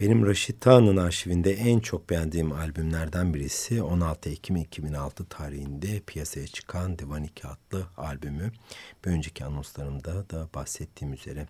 Benim 0.00 0.26
Raşit 0.26 0.60
Tağ'ın 0.60 0.96
arşivinde 0.96 1.52
en 1.52 1.80
çok 1.80 2.10
beğendiğim 2.10 2.52
albümlerden 2.52 3.34
birisi 3.34 3.82
16 3.82 4.30
Ekim 4.30 4.56
2006 4.56 5.24
tarihinde 5.24 6.00
piyasaya 6.00 6.46
çıkan 6.46 6.98
Divan 6.98 7.24
2 7.24 7.46
adlı 7.46 7.86
albümü. 7.96 8.52
Bir 9.04 9.10
önceki 9.10 9.44
anonslarımda 9.44 10.30
da 10.30 10.48
bahsettiğim 10.54 11.14
üzere. 11.14 11.46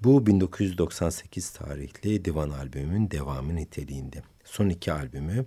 Bu 0.00 0.26
1998 0.26 1.50
tarihli 1.50 2.24
Divan 2.24 2.50
albümünün 2.50 3.10
devamı 3.10 3.56
niteliğinde. 3.56 4.22
Son 4.44 4.68
iki 4.68 4.92
albümü 4.92 5.46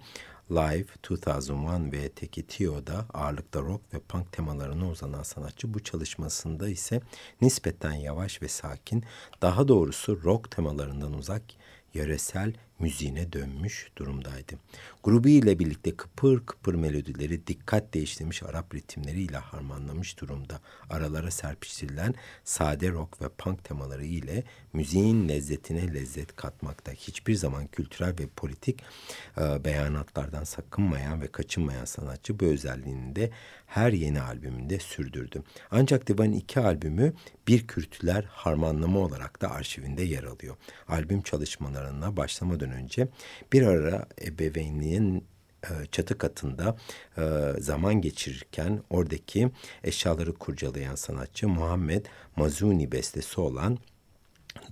Live 0.51 0.85
2001 0.97 1.91
ve 1.91 2.09
Tekitio'da 2.09 3.05
ağırlıkta 3.13 3.59
rock 3.59 3.93
ve 3.93 3.99
punk 3.99 4.31
temalarına 4.31 4.89
uzanan 4.89 5.23
sanatçı 5.23 5.73
bu 5.73 5.79
çalışmasında 5.79 6.69
ise 6.69 7.01
nispeten 7.41 7.93
yavaş 7.93 8.41
ve 8.41 8.47
sakin, 8.47 9.03
daha 9.41 9.67
doğrusu 9.67 10.23
rock 10.23 10.51
temalarından 10.51 11.13
uzak 11.13 11.43
yöresel 11.93 12.53
müziğine 12.79 13.33
dönmüş 13.33 13.91
durumdaydı. 13.97 14.55
Grubu 15.03 15.27
ile 15.27 15.59
birlikte 15.59 15.95
kıpır 15.95 16.45
kıpır 16.45 16.73
melodileri 16.73 17.47
dikkatle 17.47 18.01
işlemiş 18.01 18.43
Arap 18.43 18.75
ritimleriyle 18.75 19.37
harmanlamış 19.37 20.19
durumda. 20.19 20.59
Aralara 20.89 21.31
serpiştirilen 21.31 22.13
sade 22.43 22.89
rock 22.89 23.21
ve 23.21 23.29
punk 23.29 23.63
temaları 23.63 24.05
ile 24.05 24.43
müziğin 24.73 25.29
lezzetine 25.29 25.93
lezzet 25.93 26.35
katmakta. 26.35 26.91
Hiçbir 26.91 27.35
zaman 27.35 27.67
kültürel 27.67 28.09
ve 28.19 28.27
politik 28.35 28.83
e, 29.37 29.63
beyanatlardan 29.65 30.43
sakınmayan 30.43 31.21
ve 31.21 31.27
kaçınmayan 31.27 31.85
sanatçı 31.85 32.39
bu 32.39 32.45
özelliğini 32.45 33.15
de 33.15 33.31
her 33.65 33.91
yeni 33.93 34.21
albümünde 34.21 34.79
sürdürdü. 34.79 35.43
Ancak 35.71 36.07
Divan'ın 36.07 36.33
iki 36.33 36.59
albümü 36.59 37.13
bir 37.47 37.67
kürtüler 37.67 38.23
harmanlama 38.23 38.99
olarak 38.99 39.41
da 39.41 39.51
arşivinde 39.51 40.03
yer 40.03 40.23
alıyor. 40.23 40.55
Albüm 40.87 41.21
çalışmalarına 41.21 42.17
başlamadan 42.69 42.71
önce 42.71 43.07
bir 43.53 43.61
ara 43.61 44.05
ebeveynliğin 44.25 45.23
e, 45.63 45.85
çatı 45.91 46.17
katında 46.17 46.77
e, 47.17 47.53
zaman 47.59 48.01
geçirirken 48.01 48.81
oradaki 48.89 49.51
eşyaları 49.83 50.33
kurcalayan 50.33 50.95
sanatçı 50.95 51.47
Muhammed 51.47 52.05
Mazuni 52.35 52.91
bestesi 52.91 53.41
olan 53.41 53.77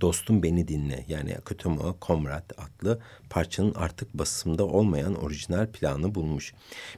Dostum 0.00 0.42
Beni 0.42 0.68
Dinle 0.68 1.04
yani 1.08 1.36
Akutomo 1.36 1.96
Komrat 2.00 2.52
adlı 2.58 3.00
parçanın 3.30 3.74
artık 3.74 4.14
basımda 4.14 4.66
olmayan 4.66 5.14
orijinal 5.14 5.66
planı 5.66 6.14
bulmuş. 6.14 6.54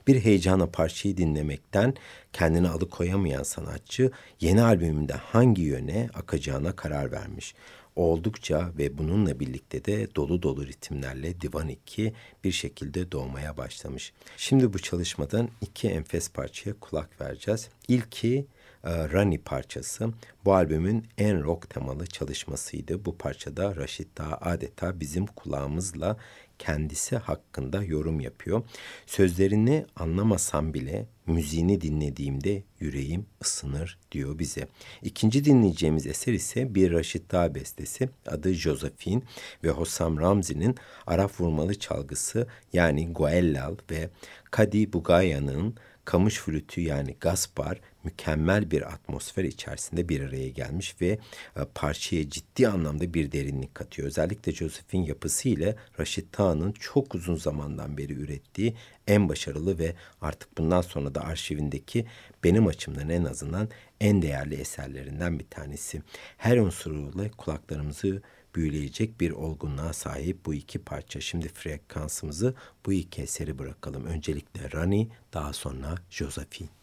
Bir 0.06 0.24
heyecana 0.24 0.66
parçayı 0.66 1.16
dinlemekten 1.16 1.94
kendini 2.32 2.68
alıkoyamayan 2.68 3.42
sanatçı 3.42 4.10
yeni 4.40 4.62
albümünde 4.62 5.12
hangi 5.12 5.62
yöne 5.62 6.08
akacağına 6.14 6.76
karar 6.76 7.12
vermiş 7.12 7.54
oldukça 7.96 8.72
ve 8.78 8.98
bununla 8.98 9.40
birlikte 9.40 9.84
de 9.84 10.14
dolu 10.14 10.42
dolu 10.42 10.66
ritimlerle 10.66 11.40
Divan 11.40 11.68
2 11.68 12.12
bir 12.44 12.52
şekilde 12.52 13.12
doğmaya 13.12 13.56
başlamış. 13.56 14.12
Şimdi 14.36 14.72
bu 14.72 14.78
çalışmadan 14.78 15.48
iki 15.60 15.88
enfes 15.88 16.30
parçaya 16.30 16.72
kulak 16.80 17.20
vereceğiz. 17.20 17.68
İlki 17.88 18.46
Rani 18.84 19.38
parçası 19.38 20.12
bu 20.44 20.54
albümün 20.54 21.06
en 21.18 21.42
rock 21.42 21.70
temalı 21.70 22.06
çalışmasıydı. 22.06 23.04
Bu 23.04 23.18
parçada 23.18 23.76
Raşit 23.76 24.18
Dağ 24.18 24.38
adeta 24.40 25.00
bizim 25.00 25.26
kulağımızla 25.26 26.16
kendisi 26.58 27.16
hakkında 27.16 27.82
yorum 27.82 28.20
yapıyor. 28.20 28.62
Sözlerini 29.06 29.86
anlamasam 29.96 30.74
bile 30.74 31.06
müziğini 31.26 31.80
dinlediğimde 31.80 32.62
yüreğim 32.80 33.26
ısınır 33.44 33.98
diyor 34.12 34.38
bize. 34.38 34.68
İkinci 35.02 35.44
dinleyeceğimiz 35.44 36.06
eser 36.06 36.32
ise 36.32 36.74
bir 36.74 36.92
Raşit 36.92 37.32
Dağ 37.32 37.54
bestesi 37.54 38.08
adı 38.26 38.52
Josephine 38.54 39.22
ve 39.64 39.70
Hossam 39.70 40.20
Ramzi'nin 40.20 40.74
Arap 41.06 41.40
vurmalı 41.40 41.78
çalgısı 41.78 42.46
yani 42.72 43.12
Goellal 43.12 43.76
ve 43.90 44.10
Kadi 44.50 44.92
Bugaya'nın 44.92 45.74
kamış 46.04 46.38
flütü 46.38 46.80
yani 46.80 47.16
Gaspar 47.20 47.80
mükemmel 48.04 48.70
bir 48.70 48.92
atmosfer 48.92 49.44
içerisinde 49.44 50.08
bir 50.08 50.20
araya 50.20 50.48
gelmiş 50.48 50.96
ve 51.00 51.18
e, 51.56 51.64
parçaya 51.74 52.30
ciddi 52.30 52.68
anlamda 52.68 53.14
bir 53.14 53.32
derinlik 53.32 53.74
katıyor. 53.74 54.08
Özellikle 54.08 54.52
Joseph'in 54.52 55.02
yapısı 55.02 55.48
ile 55.48 55.76
Raşit 56.00 56.32
Tağ'ın 56.32 56.72
çok 56.72 57.14
uzun 57.14 57.36
zamandan 57.36 57.98
beri 57.98 58.12
ürettiği 58.12 58.76
en 59.06 59.28
başarılı 59.28 59.78
ve 59.78 59.94
artık 60.20 60.58
bundan 60.58 60.80
sonra 60.80 61.14
da 61.14 61.24
arşivindeki 61.24 62.06
benim 62.44 62.66
açımdan 62.66 63.08
en 63.08 63.24
azından 63.24 63.68
en 64.00 64.22
değerli 64.22 64.54
eserlerinden 64.54 65.38
bir 65.38 65.46
tanesi. 65.46 66.02
Her 66.36 66.56
unsuruyla 66.56 67.30
kulaklarımızı 67.30 68.22
büyüleyecek 68.54 69.20
bir 69.20 69.30
olgunluğa 69.30 69.92
sahip 69.92 70.46
bu 70.46 70.54
iki 70.54 70.78
parça. 70.78 71.20
Şimdi 71.20 71.48
frekansımızı 71.48 72.54
bu 72.86 72.92
iki 72.92 73.22
eseri 73.22 73.58
bırakalım. 73.58 74.04
Öncelikle 74.04 74.72
Rani, 74.72 75.08
daha 75.32 75.52
sonra 75.52 75.94
Josephine. 76.10 76.79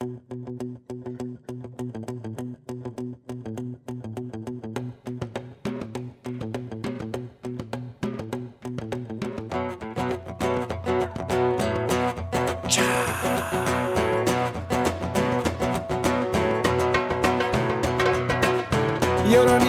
يراني 0.00 0.10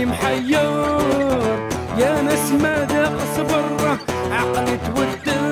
محير 0.06 0.54
يا 1.98 2.22
ناس 2.22 2.52
ماذا 2.52 3.18
اصبر 3.18 3.98
عقلي 4.32 4.78
تودر. 4.78 5.49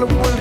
Hollywood 0.00 0.39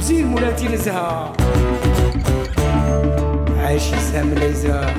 بزين 0.00 0.26
مولاتي 0.26 0.68
لزها 0.68 1.32
عايش 3.58 3.82
سام 3.82 4.34
ليزا 4.34 4.94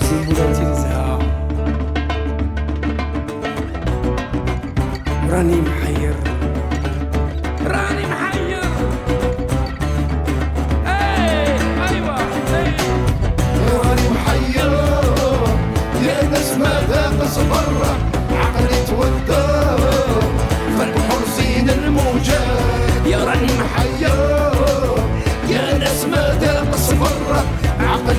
بزين 0.00 0.24
مولاتي 0.26 0.62
لزها 0.62 1.18
راني 5.30 5.60
محمد 5.60 5.87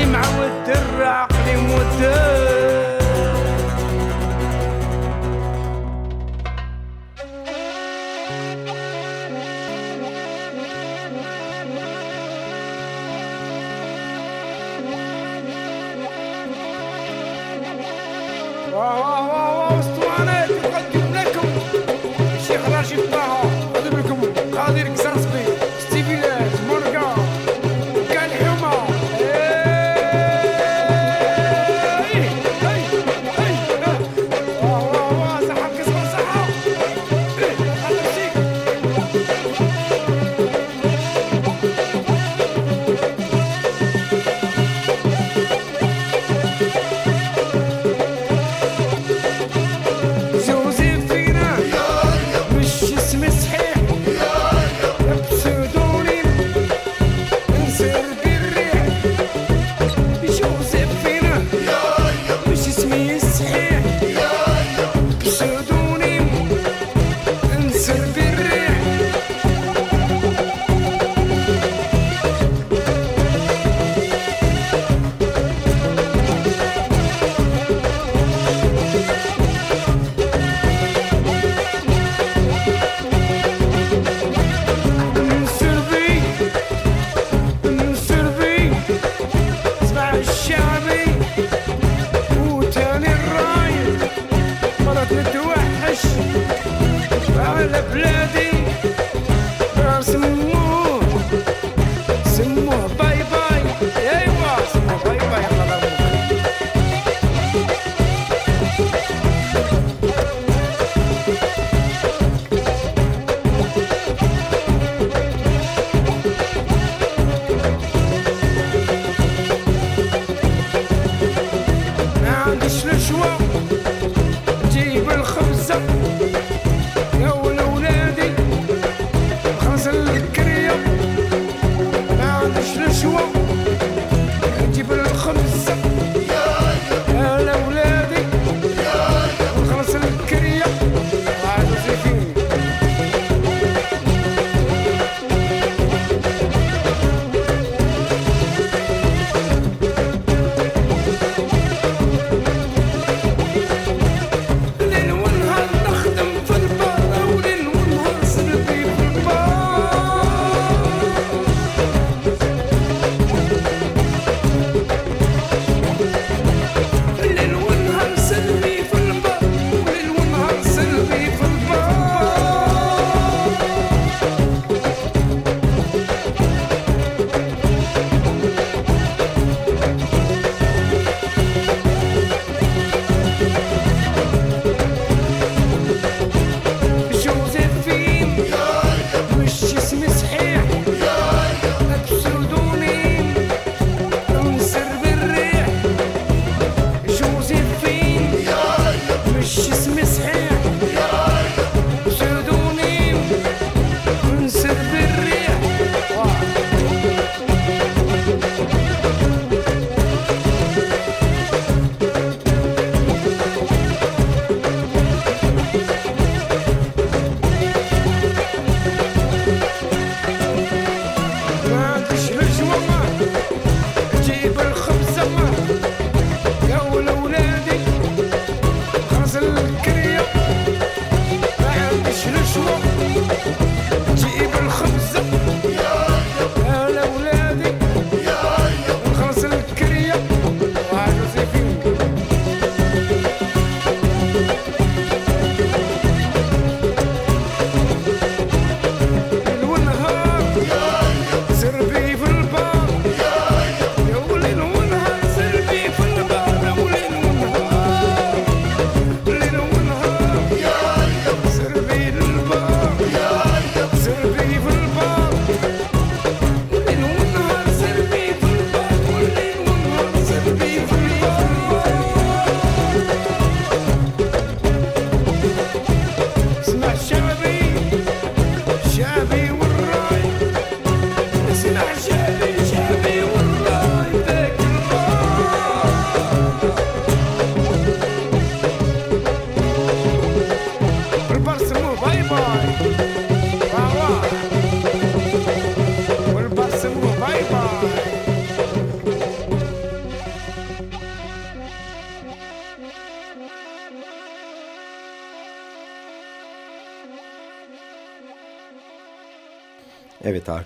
عقلي 0.00 0.12
معود 0.12 0.68
العقلي 0.68 1.56
مودر 1.56 2.49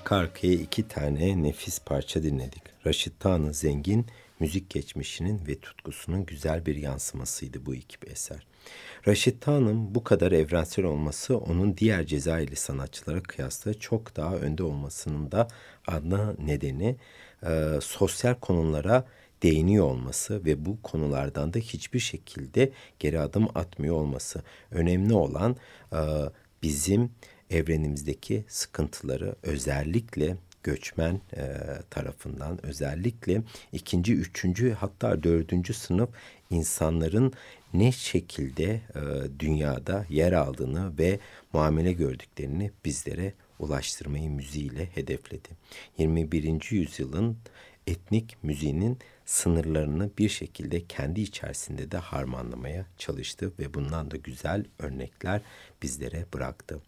arka 0.05 0.17
arkaya 0.17 0.53
iki 0.53 0.89
tane 0.89 1.43
nefis 1.43 1.79
parça 1.79 2.23
dinledik. 2.23 2.63
Raşit 2.87 3.21
Tan'ın 3.21 3.53
zengin 3.53 4.07
müzik 4.41 4.71
geçmişinin 4.71 5.47
ve 5.47 5.61
tutkusunun 5.61 6.27
güzel 6.27 6.67
bir 6.67 6.77
yansımasıydı 6.77 7.67
bu 7.67 7.75
iki 7.75 7.97
eser. 8.07 8.47
Raşit 9.09 9.41
Tan'ın 9.41 9.95
bu 9.95 10.05
kadar 10.05 10.33
evrensel 10.33 10.85
olması 10.85 11.39
onun 11.39 11.77
diğer 11.77 12.07
Cezayirli 12.07 12.57
sanatçılara 12.57 13.23
kıyasla 13.23 13.75
çok 13.75 14.17
daha 14.17 14.37
önde 14.37 14.63
olmasının 14.63 15.33
da 15.33 15.49
ana 15.87 16.35
nedeni 16.39 16.97
e, 17.47 17.79
sosyal 17.81 18.35
konulara 18.35 19.05
değiniyor 19.43 19.85
olması 19.85 20.45
ve 20.45 20.65
bu 20.65 20.83
konulardan 20.83 21.55
da 21.55 21.59
hiçbir 21.59 21.99
şekilde 21.99 22.73
geri 22.99 23.21
adım 23.21 23.49
atmıyor 23.55 23.97
olması. 23.97 24.43
Önemli 24.71 25.15
olan 25.15 25.57
e, 25.93 25.99
bizim 26.63 27.11
evrenimizdeki 27.55 28.45
sıkıntıları 28.49 29.35
özellikle 29.43 30.37
göçmen 30.63 31.21
e, 31.37 31.45
tarafından 31.91 32.67
özellikle 32.67 33.43
ikinci, 33.73 34.15
üçüncü 34.15 34.73
hatta 34.73 35.23
dördüncü 35.23 35.75
sınıf 35.75 36.11
insanların 36.51 37.33
ne 37.75 37.93
şekilde 37.93 38.65
e, 38.65 38.81
dünyada 39.39 40.07
yer 40.11 40.33
aldığını 40.33 40.99
ve 40.99 41.19
muamele 41.53 41.93
gördüklerini 41.93 42.71
bizlere 42.85 43.33
ulaştırmayı 43.59 44.31
müziğiyle 44.31 44.89
hedefledi. 44.95 45.49
21. 45.99 46.71
yüzyılın 46.71 47.37
etnik 47.87 48.37
müziğinin 48.43 48.99
sınırlarını 49.25 50.11
bir 50.19 50.29
şekilde 50.29 50.87
kendi 50.87 51.21
içerisinde 51.21 51.91
de 51.91 51.97
harmanlamaya 51.99 52.87
çalıştı 52.99 53.53
ve 53.59 53.75
bundan 53.75 54.11
da 54.11 54.17
güzel 54.17 54.65
örnekler 54.79 55.41
bizlere 55.83 56.27
bıraktı. 56.35 56.81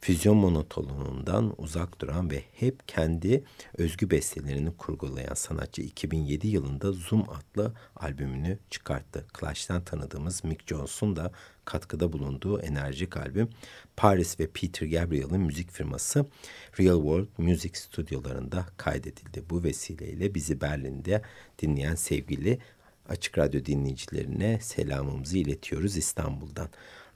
Füzyon 0.00 0.36
monotonundan 0.36 1.54
uzak 1.58 2.00
duran 2.00 2.30
ve 2.30 2.42
hep 2.52 2.88
kendi 2.88 3.44
özgü 3.78 4.10
bestelerini 4.10 4.76
kurgulayan 4.76 5.34
sanatçı 5.34 5.82
2007 5.82 6.48
yılında 6.48 6.92
Zoom 6.92 7.26
adlı 7.30 7.74
albümünü 7.96 8.58
çıkarttı. 8.70 9.26
Clash'tan 9.40 9.84
tanıdığımız 9.84 10.44
Mick 10.44 10.68
Jones'un 10.68 11.16
da 11.16 11.32
katkıda 11.64 12.12
bulunduğu 12.12 12.60
enerjik 12.60 13.16
albüm 13.16 13.50
Paris 13.96 14.40
ve 14.40 14.46
Peter 14.46 14.86
Gabriel'in 14.86 15.40
müzik 15.40 15.70
firması 15.70 16.26
Real 16.80 16.96
World 16.96 17.28
Music 17.38 17.78
stüdyolarında 17.78 18.66
kaydedildi. 18.76 19.42
Bu 19.50 19.62
vesileyle 19.62 20.34
bizi 20.34 20.60
Berlin'de 20.60 21.22
dinleyen 21.58 21.94
sevgili 21.94 22.58
Açık 23.08 23.38
Radyo 23.38 23.64
dinleyicilerine 23.64 24.58
selamımızı 24.60 25.38
iletiyoruz 25.38 25.96
İstanbul'dan. 25.96 26.68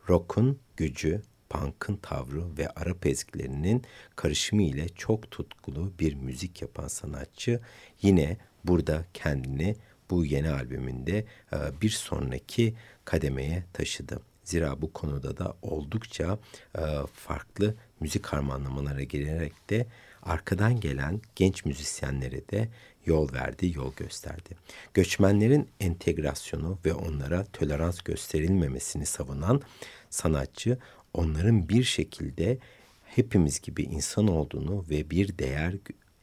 Rock'un 0.08 0.58
gücü, 0.76 1.22
punk'ın 1.50 1.96
tavrı 1.96 2.56
ve 2.58 2.68
Arap 2.68 3.06
ezgilerinin 3.06 3.82
karışımı 4.16 4.62
ile 4.62 4.88
çok 4.88 5.30
tutkulu 5.30 5.92
bir 5.98 6.14
müzik 6.14 6.62
yapan 6.62 6.88
sanatçı 6.88 7.60
yine 8.02 8.36
burada 8.64 9.04
kendini 9.14 9.76
bu 10.10 10.24
yeni 10.24 10.50
albümünde 10.50 11.24
e, 11.52 11.56
bir 11.82 11.90
sonraki 11.90 12.74
kademeye 13.04 13.64
taşıdı. 13.72 14.20
Zira 14.44 14.82
bu 14.82 14.92
konuda 14.92 15.36
da 15.36 15.56
oldukça 15.62 16.38
e, 16.78 16.82
farklı 17.14 17.74
müzik 18.00 18.26
harmanlamalara 18.26 19.02
girerek 19.02 19.70
de 19.70 19.86
arkadan 20.22 20.80
gelen 20.80 21.20
genç 21.36 21.64
müzisyenlere 21.64 22.48
de 22.48 22.68
yol 23.06 23.32
verdi, 23.32 23.72
yol 23.76 23.94
gösterdi. 23.94 24.56
Göçmenlerin 24.94 25.68
entegrasyonu 25.80 26.78
ve 26.84 26.94
onlara 26.94 27.44
tolerans 27.44 28.00
gösterilmemesini 28.00 29.06
savunan 29.06 29.62
sanatçı 30.10 30.78
onların 31.16 31.68
bir 31.68 31.84
şekilde 31.84 32.58
hepimiz 33.04 33.60
gibi 33.60 33.82
insan 33.82 34.28
olduğunu 34.28 34.84
ve 34.90 35.10
bir 35.10 35.38
değer 35.38 35.74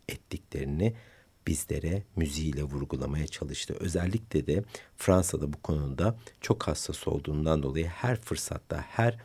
ettiklerini 0.09 0.93
bizlere 1.47 2.03
müziğiyle 2.15 2.63
vurgulamaya 2.63 3.27
çalıştı. 3.27 3.75
Özellikle 3.79 4.47
de 4.47 4.63
Fransa'da 4.97 5.53
bu 5.53 5.61
konuda 5.61 6.15
çok 6.41 6.67
hassas 6.67 7.07
olduğundan 7.07 7.63
dolayı 7.63 7.85
her 7.85 8.21
fırsatta, 8.21 8.85
her 8.89 9.17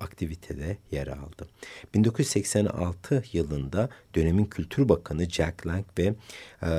aktivitede 0.00 0.78
yer 0.90 1.06
aldı. 1.06 1.48
1986 1.94 3.24
yılında 3.32 3.88
dönemin 4.14 4.44
Kültür 4.44 4.88
Bakanı 4.88 5.30
Jack 5.30 5.66
Lang 5.66 5.84
ve 5.98 6.14
e, 6.62 6.70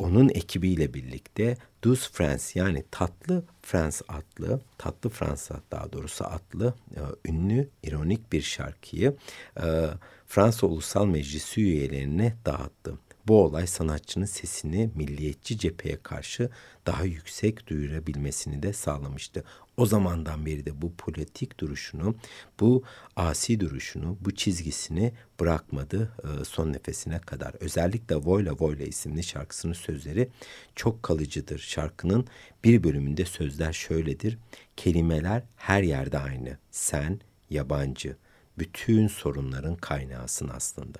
onun 0.00 0.28
ekibiyle 0.28 0.94
birlikte 0.94 1.56
Douce 1.86 2.08
France 2.12 2.60
yani 2.60 2.84
Tatlı 2.90 3.44
Frans 3.62 4.02
adlı, 4.08 4.60
Tatlı 4.78 5.10
Fransa 5.10 5.60
daha 5.70 5.92
doğrusu 5.92 6.24
adlı 6.24 6.74
e, 6.96 7.30
ünlü 7.30 7.68
ironik 7.82 8.32
bir 8.32 8.42
şarkıyı 8.42 9.16
e, 9.62 9.86
Fransa 10.26 10.66
Ulusal 10.66 11.06
Meclisi 11.06 11.60
üyelerine 11.60 12.36
dağıttı. 12.46 12.98
Bu 13.28 13.44
olay 13.44 13.66
sanatçının 13.66 14.24
sesini 14.24 14.90
milliyetçi 14.94 15.58
cepheye 15.58 16.02
karşı 16.02 16.50
daha 16.86 17.04
yüksek 17.04 17.66
duyurabilmesini 17.66 18.62
de 18.62 18.72
sağlamıştı. 18.72 19.44
O 19.76 19.86
zamandan 19.86 20.46
beri 20.46 20.66
de 20.66 20.82
bu 20.82 20.94
politik 20.94 21.60
duruşunu, 21.60 22.16
bu 22.60 22.82
asi 23.16 23.60
duruşunu, 23.60 24.18
bu 24.20 24.34
çizgisini 24.34 25.12
bırakmadı 25.40 26.12
e, 26.24 26.44
son 26.44 26.72
nefesine 26.72 27.18
kadar. 27.18 27.54
Özellikle 27.60 28.16
Voyla 28.16 28.52
Voyla 28.60 28.86
isimli 28.86 29.22
şarkısının 29.22 29.72
sözleri 29.72 30.28
çok 30.74 31.02
kalıcıdır. 31.02 31.58
Şarkının 31.58 32.26
bir 32.64 32.84
bölümünde 32.84 33.24
sözler 33.24 33.72
şöyledir. 33.72 34.38
Kelimeler 34.76 35.42
her 35.56 35.82
yerde 35.82 36.18
aynı. 36.18 36.58
Sen, 36.70 37.20
yabancı. 37.50 38.16
Bütün 38.58 39.08
sorunların 39.08 39.76
kaynağısın 39.76 40.50
aslında. 40.54 40.98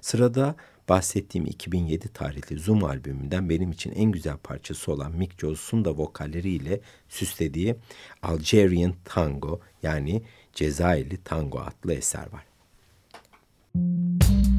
Sırada 0.00 0.56
bahsettiğim 0.88 1.46
2007 1.46 2.08
tarihli 2.08 2.58
Zoom 2.58 2.84
albümünden 2.84 3.50
benim 3.50 3.72
için 3.72 3.92
en 3.92 4.12
güzel 4.12 4.36
parçası 4.36 4.92
olan 4.92 5.12
Mick 5.12 5.40
Jones'un 5.40 5.84
da 5.84 5.90
vokalleriyle 5.96 6.80
süslediği 7.08 7.76
Algerian 8.22 8.94
Tango 9.04 9.60
yani 9.82 10.22
Cezayirli 10.52 11.16
Tango 11.24 11.58
adlı 11.58 11.92
eser 11.92 12.32
var. 12.32 12.46
Müzik 13.74 14.55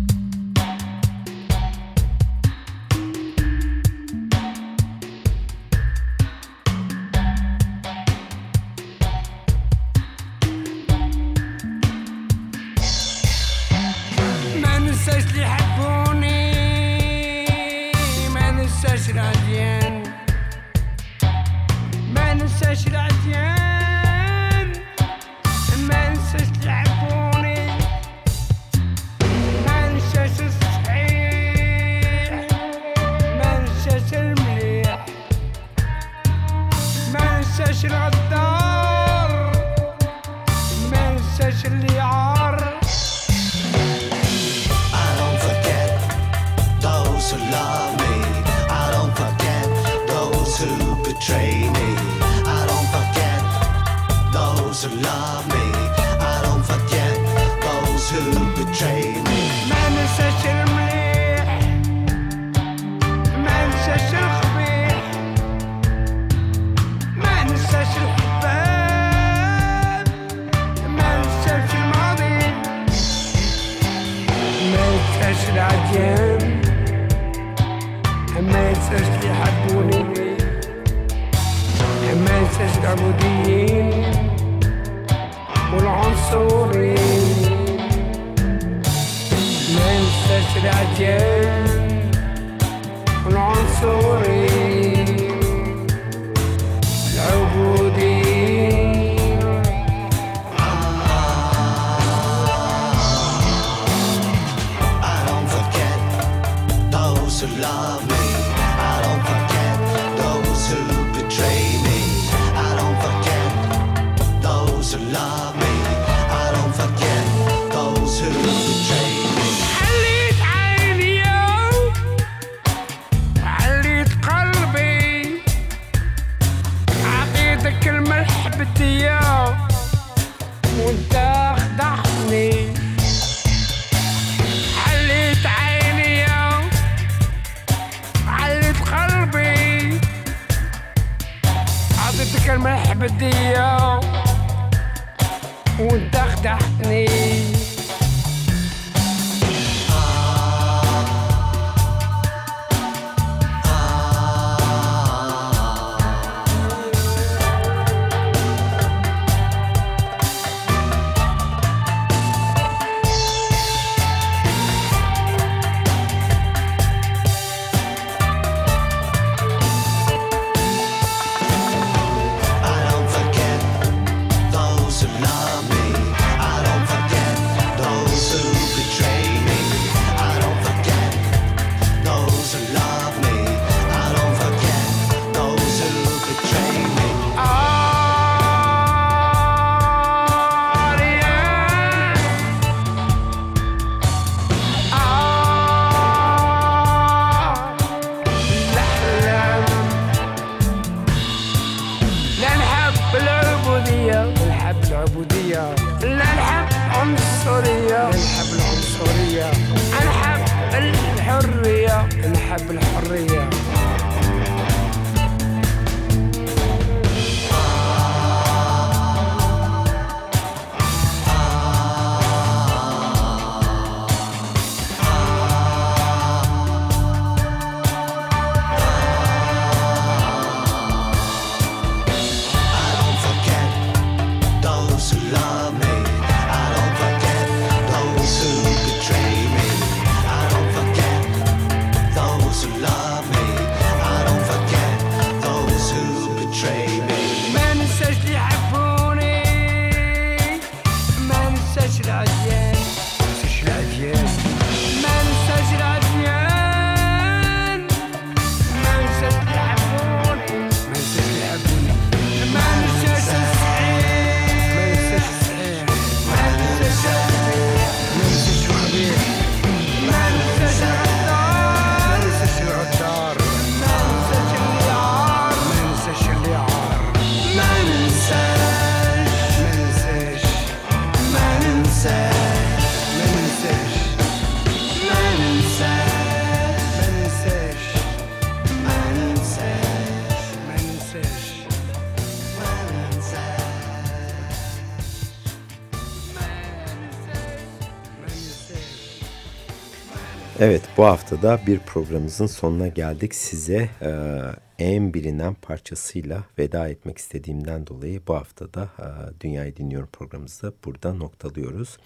Evet 300.60 300.82
bu 300.98 301.06
haftada 301.06 301.60
bir 301.68 301.80
programımızın 301.80 302.46
sonuna 302.46 302.88
geldik. 302.88 303.36
Size 303.36 303.90
e, 304.02 304.40
en 304.80 305.14
bilinen 305.14 305.54
parçasıyla 305.54 306.44
veda 306.60 306.90
etmek 306.90 307.18
istediğimden 307.18 307.88
dolayı 307.88 308.22
bu 308.28 308.36
haftada 308.36 308.90
e, 309.00 309.40
Dünyayı 309.42 309.76
Dinliyorum 309.76 310.10
programımızı 310.14 310.74
burada 310.86 311.14
noktalıyoruz. 311.14 311.98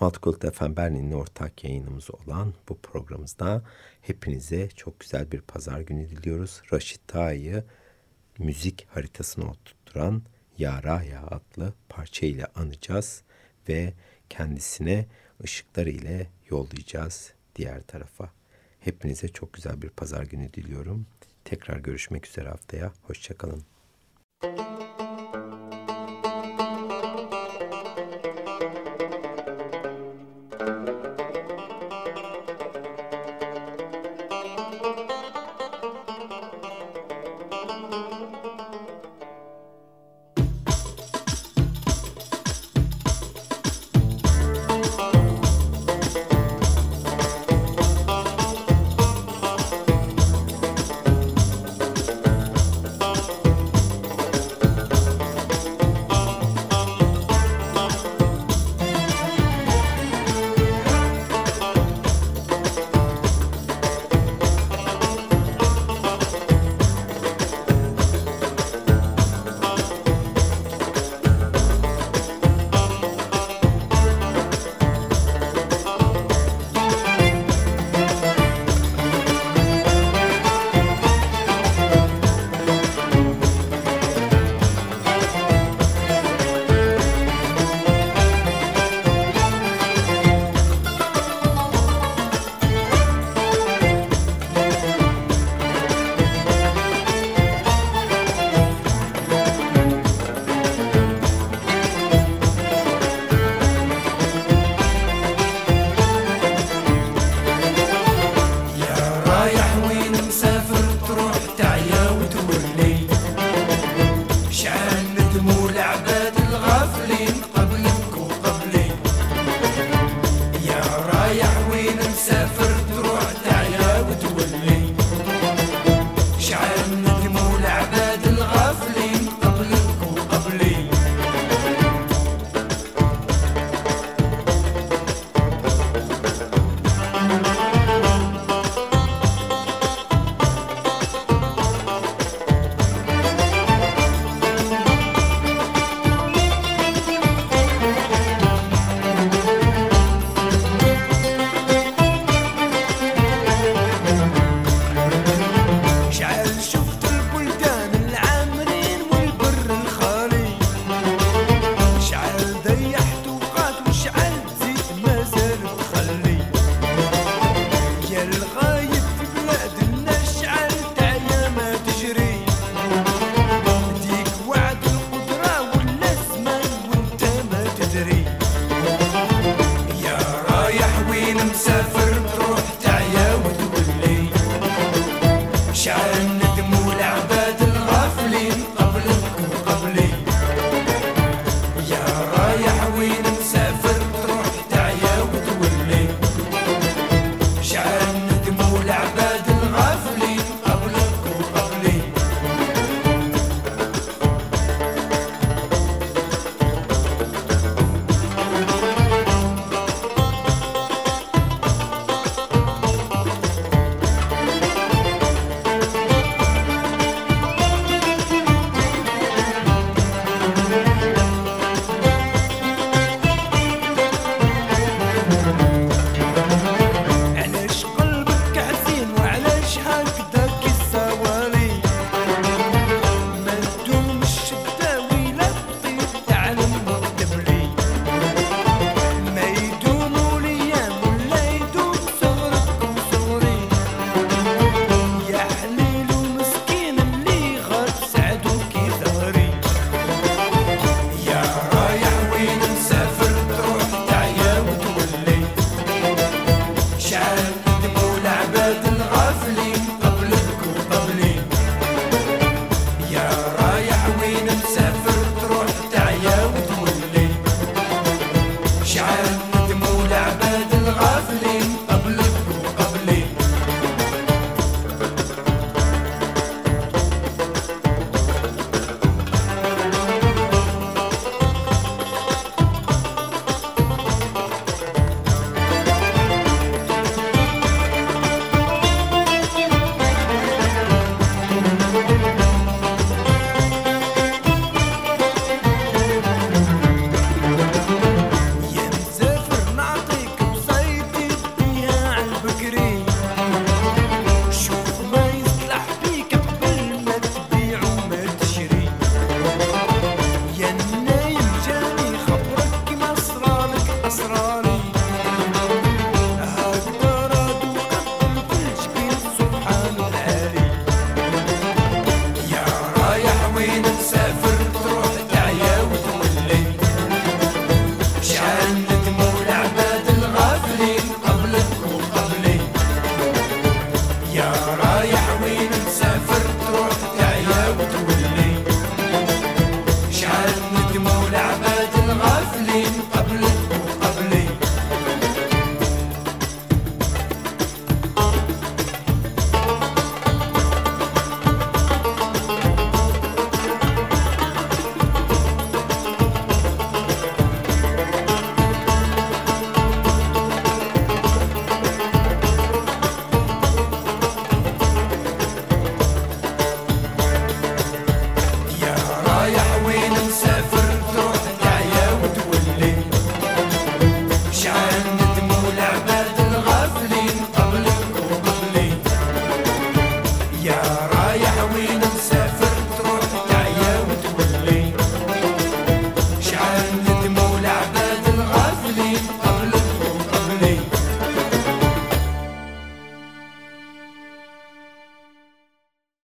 Multicult 0.00 0.54
FM 0.54 0.76
Berlin'in 0.76 1.12
ortak 1.12 1.64
yayınımız 1.64 2.10
olan 2.10 2.54
bu 2.68 2.78
programımızda 2.78 3.62
hepinize 4.02 4.68
çok 4.68 5.00
güzel 5.00 5.32
bir 5.32 5.40
pazar 5.40 5.80
günü 5.80 6.10
diliyoruz. 6.10 6.62
Raşit 6.72 7.00
Tağ'ı 7.08 7.64
müzik 8.38 8.86
haritasına 8.90 9.44
oturtturan 9.50 10.22
Yara 10.58 11.02
Ya 11.02 11.22
adlı 11.26 11.72
parça 11.88 12.26
ile 12.26 12.46
anacağız 12.54 13.22
ve 13.68 13.92
kendisine 14.30 15.06
ışıklar 15.44 15.86
ile 15.86 16.26
yollayacağız 16.50 17.37
diğer 17.58 17.82
tarafa. 17.82 18.32
Hepinize 18.80 19.28
çok 19.28 19.52
güzel 19.52 19.82
bir 19.82 19.90
pazar 19.90 20.22
günü 20.22 20.52
diliyorum. 20.52 21.06
Tekrar 21.44 21.78
görüşmek 21.78 22.26
üzere 22.26 22.48
haftaya. 22.48 22.92
Hoşçakalın. 23.02 23.62
Müzik 24.42 25.47